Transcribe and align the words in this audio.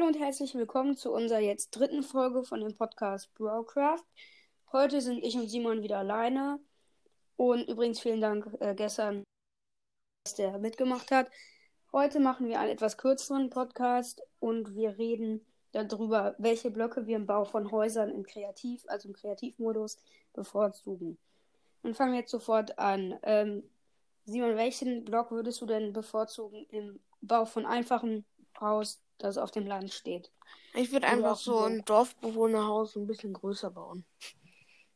Hallo 0.00 0.08
und 0.08 0.18
herzlich 0.18 0.54
willkommen 0.54 0.96
zu 0.96 1.12
unserer 1.12 1.40
jetzt 1.40 1.72
dritten 1.72 2.02
Folge 2.02 2.42
von 2.42 2.60
dem 2.60 2.74
Podcast 2.74 3.34
Brocraft. 3.34 4.02
Heute 4.72 5.02
sind 5.02 5.22
ich 5.22 5.36
und 5.36 5.46
Simon 5.50 5.82
wieder 5.82 5.98
alleine. 5.98 6.58
Und 7.36 7.68
übrigens 7.68 8.00
vielen 8.00 8.22
Dank 8.22 8.48
äh, 8.60 8.74
gestern, 8.74 9.24
dass 10.24 10.36
der 10.36 10.58
mitgemacht 10.58 11.10
hat. 11.10 11.30
Heute 11.92 12.18
machen 12.18 12.48
wir 12.48 12.60
einen 12.60 12.70
etwas 12.70 12.96
kürzeren 12.96 13.50
Podcast 13.50 14.22
und 14.38 14.74
wir 14.74 14.96
reden 14.96 15.44
darüber, 15.72 16.34
welche 16.38 16.70
Blöcke 16.70 17.06
wir 17.06 17.16
im 17.16 17.26
Bau 17.26 17.44
von 17.44 17.70
Häusern 17.70 18.08
im 18.08 18.24
Kreativ, 18.24 18.82
also 18.86 19.06
im 19.06 19.14
Kreativmodus, 19.14 19.98
bevorzugen. 20.32 21.18
Und 21.82 21.94
fangen 21.94 22.12
wir 22.12 22.20
jetzt 22.20 22.30
sofort 22.30 22.78
an. 22.78 23.18
Ähm, 23.22 23.64
Simon, 24.24 24.56
welchen 24.56 25.04
Block 25.04 25.30
würdest 25.30 25.60
du 25.60 25.66
denn 25.66 25.92
bevorzugen 25.92 26.64
im 26.70 27.00
Bau 27.20 27.44
von 27.44 27.66
einfachem 27.66 28.24
Haus, 28.58 29.02
das 29.22 29.38
auf 29.38 29.50
dem 29.50 29.66
Land 29.66 29.92
steht? 29.92 30.30
Ich 30.74 30.92
würde 30.92 31.06
einfach 31.06 31.36
so 31.36 31.58
ein 31.64 31.84
Dorfbewohnerhaus 31.84 32.96
ein 32.96 33.06
bisschen 33.06 33.32
größer 33.32 33.70
bauen. 33.70 34.04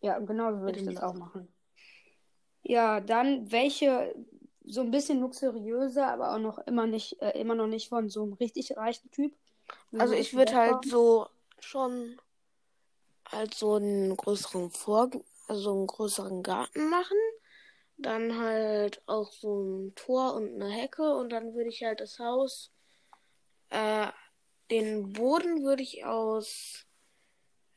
Ja, 0.00 0.18
genau 0.18 0.52
so 0.52 0.60
würde 0.60 0.78
ich 0.78 0.86
das 0.86 1.02
auch 1.02 1.14
machen. 1.14 1.52
Ja, 2.62 3.00
dann 3.00 3.50
welche 3.50 4.14
so 4.64 4.80
ein 4.80 4.90
bisschen 4.90 5.20
luxuriöser, 5.20 6.06
aber 6.06 6.34
auch 6.34 6.38
noch 6.38 6.58
immer 6.58 6.86
nicht, 6.86 7.20
äh, 7.20 7.38
immer 7.38 7.54
noch 7.54 7.66
nicht 7.66 7.88
von 7.88 8.08
so 8.08 8.22
einem 8.22 8.32
richtig 8.34 8.76
reichen 8.76 9.10
Typ. 9.10 9.34
Also 9.98 10.14
ich 10.14 10.34
würde 10.34 10.54
halt 10.54 10.84
so 10.86 11.26
schon 11.58 12.18
halt 13.30 13.54
so 13.54 13.74
einen 13.74 14.16
größeren 14.16 14.70
Vor 14.70 15.10
also 15.48 15.72
einen 15.72 15.86
größeren 15.86 16.42
Garten 16.42 16.88
machen. 16.88 17.18
Dann 17.96 18.38
halt 18.38 19.02
auch 19.06 19.30
so 19.30 19.62
ein 19.62 19.94
Tor 19.94 20.34
und 20.34 20.54
eine 20.54 20.68
Hecke 20.68 21.14
und 21.14 21.30
dann 21.30 21.54
würde 21.54 21.68
ich 21.68 21.82
halt 21.82 22.00
das 22.00 22.18
Haus, 22.18 22.72
äh, 23.70 24.08
den 24.70 25.12
Boden 25.12 25.62
würde 25.62 25.82
ich 25.82 26.04
aus, 26.04 26.86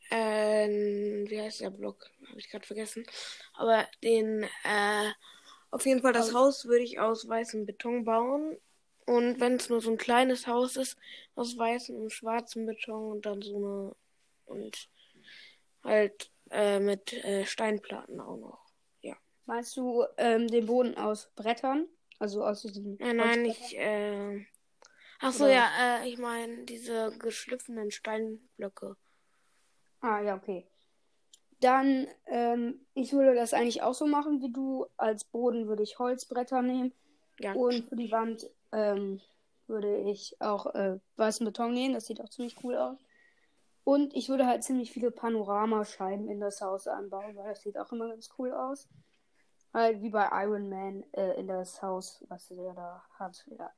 äh, 0.10 0.68
wie 0.68 1.42
heißt 1.42 1.62
der 1.62 1.70
Block? 1.70 2.10
Habe 2.30 2.40
ich 2.40 2.50
gerade 2.50 2.66
vergessen. 2.66 3.06
Aber 3.54 3.88
den, 4.04 4.44
äh, 4.64 5.12
auf 5.72 5.86
jeden 5.86 6.02
Fall 6.02 6.14
das 6.14 6.34
Haus 6.34 6.66
würde 6.66 6.84
ich 6.84 7.00
aus 7.00 7.28
weißem 7.28 7.66
Beton 7.66 8.06
bauen. 8.06 8.58
Und 9.06 9.40
wenn 9.40 9.56
es 9.56 9.70
nur 9.70 9.82
so 9.82 9.92
ein 9.92 9.98
kleines 9.98 10.48
Haus 10.48 10.76
ist, 10.76 10.98
aus 11.36 11.58
weißem 11.58 11.96
und 11.96 12.12
schwarzem 12.12 12.66
Beton 12.66 13.12
und 13.12 13.26
dann 13.26 13.42
so 13.42 13.56
eine 13.56 13.96
und 14.46 14.90
halt 15.84 16.32
äh, 16.52 16.80
mit 16.80 17.14
äh, 17.14 17.46
Steinplatten 17.46 18.20
auch 18.20 18.38
noch. 18.38 18.66
Ja. 19.02 19.16
Meinst 19.46 19.78
du 19.78 20.06
ähm, 20.18 20.48
den 20.48 20.66
Boden 20.66 20.96
aus 20.96 21.30
Brettern? 21.36 21.88
Also 22.20 22.44
aus 22.44 22.64
diesen. 22.64 23.00
Äh, 23.00 23.14
nein, 23.14 23.46
ich. 23.46 23.78
Äh... 23.78 24.46
Ach 25.20 25.32
so, 25.32 25.46
Oder? 25.46 25.54
ja, 25.54 25.70
äh, 25.80 26.10
ich 26.10 26.18
meine 26.18 26.66
diese 26.66 27.12
geschliffenen 27.18 27.92
Steinblöcke. 27.92 28.96
Ah, 30.02 30.22
ja, 30.22 30.36
okay. 30.36 30.68
Dann, 31.60 32.08
ähm, 32.28 32.86
ich 32.94 33.14
würde 33.14 33.34
das 33.34 33.54
eigentlich 33.54 33.82
auch 33.82 33.96
so 33.96 34.06
machen 34.06 34.42
wie 34.42 34.52
du. 34.52 34.86
Als 34.96 35.24
Boden 35.24 35.68
würde 35.68 35.84
ich 35.84 35.98
Holzbretter 35.98 36.62
nehmen. 36.62 36.94
Ja. 37.40 37.54
Und 37.54 37.90
für 37.90 37.96
die 37.96 38.12
Wand 38.12 38.48
ähm, 38.72 39.22
würde 39.66 39.98
ich 40.02 40.40
auch 40.40 40.68
äh, 40.76 41.00
weißen 41.16 41.46
Beton 41.46 41.74
nehmen. 41.74 41.96
Das 41.96 42.06
sieht 42.06 42.22
auch 42.22 42.30
ziemlich 42.30 42.64
cool 42.64 42.76
aus. 42.76 42.98
Und 43.84 44.14
ich 44.16 44.30
würde 44.30 44.46
halt 44.46 44.64
ziemlich 44.64 44.92
viele 44.92 45.12
Panoramascheiben 45.12 46.30
in 46.30 46.40
das 46.40 46.62
Haus 46.62 46.88
anbauen, 46.88 47.36
weil 47.36 47.48
das 47.48 47.62
sieht 47.62 47.78
auch 47.78 47.92
immer 47.92 48.10
ganz 48.10 48.30
cool 48.38 48.52
aus. 48.52 48.88
Halt 49.74 50.02
wie 50.02 50.10
bei 50.10 50.28
Iron 50.44 50.70
Man 50.70 51.04
äh, 51.14 51.40
in 51.40 51.48
das 51.48 51.82
Haus, 51.82 52.24
was 52.28 52.52
er 52.52 52.74
da 52.74 53.04
hat. 53.18 53.48
Ja. 53.58 53.72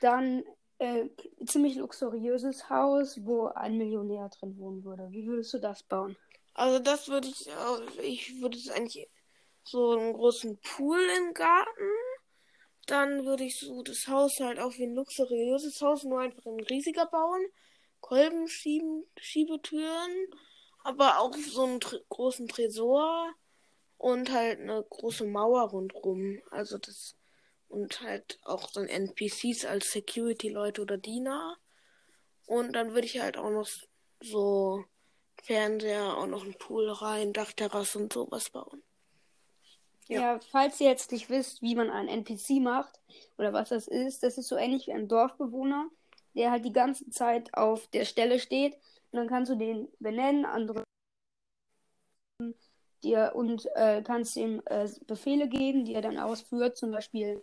Dann 0.00 0.44
äh, 0.78 1.08
ziemlich 1.44 1.76
luxuriöses 1.76 2.70
Haus, 2.70 3.18
wo 3.24 3.46
ein 3.46 3.76
Millionär 3.76 4.28
drin 4.28 4.56
wohnen 4.58 4.84
würde. 4.84 5.08
Wie 5.10 5.26
würdest 5.26 5.52
du 5.54 5.58
das 5.58 5.82
bauen? 5.82 6.16
Also 6.54 6.78
das 6.78 7.08
würde 7.08 7.26
ich, 7.28 7.48
ich 8.02 8.40
würde 8.40 8.56
es 8.56 8.70
eigentlich 8.70 9.08
so 9.64 9.98
einen 9.98 10.12
großen 10.12 10.60
Pool 10.60 11.00
im 11.18 11.34
Garten. 11.34 11.90
Dann 12.86 13.26
würde 13.26 13.42
ich 13.44 13.58
so 13.60 13.82
das 13.82 14.08
Haus 14.08 14.40
halt 14.40 14.58
auch 14.58 14.72
wie 14.78 14.84
ein 14.84 14.94
luxuriöses 14.94 15.82
Haus, 15.82 16.04
nur 16.04 16.20
einfach 16.20 16.46
ein 16.46 16.60
riesiger 16.60 17.04
bauen. 17.06 17.44
Kolbenschiebetüren, 18.00 20.12
aber 20.84 21.18
auch 21.18 21.34
so 21.34 21.64
einen 21.64 21.80
tr 21.80 21.98
großen 22.08 22.48
Tresor 22.48 23.34
und 23.98 24.32
halt 24.32 24.60
eine 24.60 24.82
große 24.88 25.26
Mauer 25.26 25.68
rundrum. 25.70 26.40
Also 26.50 26.78
das 26.78 27.17
und 27.68 28.00
halt 28.00 28.38
auch 28.44 28.70
dann 28.72 28.88
NPCs 28.88 29.64
als 29.64 29.92
Security-Leute 29.92 30.82
oder 30.82 30.96
Diener. 30.96 31.56
Und 32.46 32.72
dann 32.72 32.94
würde 32.94 33.06
ich 33.06 33.20
halt 33.20 33.36
auch 33.36 33.50
noch 33.50 33.68
so 34.20 34.84
Fernseher, 35.42 36.16
auch 36.16 36.26
noch 36.26 36.44
ein 36.44 36.54
Pool 36.54 36.90
rein, 36.90 37.32
Dachterrasse 37.32 37.98
und 37.98 38.12
sowas 38.12 38.50
bauen. 38.50 38.82
Ja. 40.08 40.20
ja. 40.20 40.40
falls 40.50 40.80
ihr 40.80 40.88
jetzt 40.88 41.12
nicht 41.12 41.28
wisst, 41.28 41.62
wie 41.62 41.74
man 41.74 41.90
einen 41.90 42.08
NPC 42.08 42.60
macht 42.60 42.98
oder 43.36 43.52
was 43.52 43.68
das 43.68 43.86
ist, 43.86 44.22
das 44.22 44.38
ist 44.38 44.48
so 44.48 44.56
ähnlich 44.56 44.86
wie 44.86 44.92
ein 44.92 45.08
Dorfbewohner, 45.08 45.88
der 46.34 46.50
halt 46.50 46.64
die 46.64 46.72
ganze 46.72 47.10
Zeit 47.10 47.52
auf 47.54 47.86
der 47.88 48.04
Stelle 48.04 48.40
steht. 48.40 48.74
Und 49.10 49.18
dann 49.18 49.28
kannst 49.28 49.50
du 49.50 49.56
den 49.56 49.88
benennen, 50.00 50.44
andere 50.44 50.84
dir 53.02 53.32
und 53.34 53.66
äh, 53.74 54.02
kannst 54.02 54.36
ihm 54.36 54.62
äh, 54.66 54.88
Befehle 55.06 55.48
geben, 55.48 55.84
die 55.84 55.94
er 55.94 56.02
dann 56.02 56.18
ausführt. 56.18 56.76
Zum 56.76 56.90
Beispiel, 56.90 57.42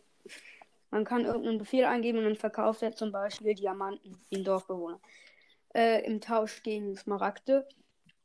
man 0.91 1.03
kann 1.03 1.25
irgendeinen 1.25 1.58
Befehl 1.58 1.86
eingeben 1.86 2.19
und 2.19 2.25
dann 2.25 2.36
verkauft 2.36 2.81
er 2.81 2.96
zum 2.96 3.12
Beispiel 3.12 3.53
Diamanten 3.53 4.18
wie 4.30 4.38
ein 4.38 4.44
Dorfbewohner. 4.44 5.00
Äh, 5.74 6.06
Im 6.06 6.22
Tausch 6.22 6.63
gegen 6.63 6.96
Smaragde. 6.96 7.68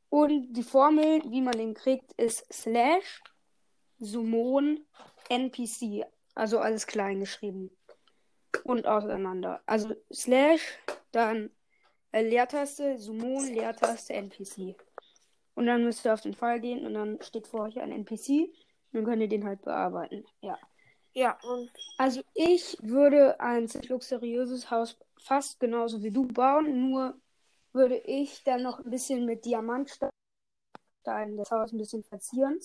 Und 0.09 0.53
die 0.53 0.63
Formel, 0.63 1.23
wie 1.31 1.41
man 1.41 1.57
den 1.59 1.75
kriegt, 1.75 2.13
ist 2.13 2.47
slash 2.53 3.23
Summon 3.99 4.87
NPC. 5.29 6.05
Also 6.35 6.59
alles 6.59 6.87
klein 6.87 7.21
geschrieben. 7.21 7.71
Und 8.65 8.87
auseinander. 8.87 9.63
Also 9.67 9.95
slash, 10.13 10.79
dann 11.13 11.51
äh, 12.13 12.23
Leertaste, 12.23 12.99
Summon, 12.99 13.53
Leertaste, 13.53 14.15
NPC. 14.15 14.77
Und 15.55 15.67
dann 15.67 15.85
müsst 15.85 16.05
ihr 16.05 16.15
auf 16.15 16.21
den 16.21 16.35
Fall 16.35 16.61
gehen 16.61 16.87
und 16.87 16.95
dann 16.95 17.21
steht 17.21 17.47
vor 17.47 17.63
euch 17.63 17.81
ein 17.81 17.93
NPC. 17.93 18.49
Dann 18.93 19.05
könnt 19.05 19.23
ihr 19.23 19.29
den 19.29 19.45
halt 19.45 19.63
bearbeiten. 19.63 20.25
Ja. 20.41 20.59
Ja, 21.13 21.39
und. 21.43 21.71
Also 21.99 22.23
ich 22.35 22.77
würde 22.81 23.41
ein 23.41 23.69
luxuriöses 23.89 24.71
Haus 24.71 24.97
fast 25.19 25.61
genauso 25.61 26.03
wie 26.03 26.11
du 26.11 26.27
bauen, 26.27 26.91
nur 26.91 27.15
würde 27.73 27.97
ich 27.99 28.43
dann 28.45 28.63
noch 28.63 28.81
ein 28.81 28.91
bisschen 28.91 29.27
mit 29.27 29.45
Diamantsteinen 29.45 30.13
das 31.05 31.51
Haus 31.51 31.73
ein 31.73 31.79
bisschen 31.79 32.05
verzieren. 32.05 32.59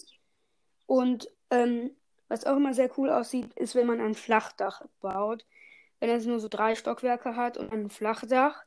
Und 0.86 1.30
ähm, 1.50 1.96
was 2.28 2.46
auch 2.46 2.58
immer 2.58 2.74
sehr 2.74 2.92
cool 2.98 3.10
aussieht, 3.10 3.54
ist, 3.54 3.76
wenn 3.76 3.88
man 3.88 4.02
ein 4.02 4.16
Flachdach 4.16 4.82
baut. 5.00 5.46
Wenn 6.00 6.10
es 6.10 6.26
nur 6.26 6.40
so 6.40 6.48
drei 6.48 6.76
Stockwerke 6.76 7.36
hat 7.36 7.58
und 7.58 7.72
ein 7.72 7.90
Flachdach, 7.90 8.64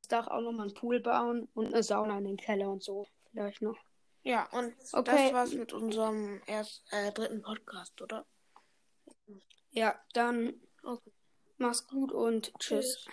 das 0.00 0.08
Dach 0.08 0.28
auch 0.28 0.40
nochmal 0.40 0.66
einen 0.66 0.74
Pool 0.74 1.00
bauen 1.00 1.48
und 1.54 1.66
eine 1.66 1.82
Sauna 1.82 2.18
in 2.18 2.24
den 2.24 2.36
Keller 2.36 2.70
und 2.70 2.82
so. 2.82 3.06
Vielleicht 3.30 3.60
noch. 3.60 3.76
Ja, 4.22 4.48
und 4.52 4.74
okay. 4.92 5.24
das 5.24 5.32
war's 5.32 5.52
mit 5.52 5.72
unserem 5.72 6.40
erst, 6.46 6.82
äh, 6.92 7.12
dritten 7.12 7.42
Podcast, 7.42 8.00
oder? 8.00 8.24
Ja, 9.70 9.94
dann 10.12 10.54
okay. 10.82 11.12
mach's 11.58 11.86
gut 11.86 12.12
und 12.12 12.52
tschüss. 12.58 12.96
tschüss. 13.04 13.08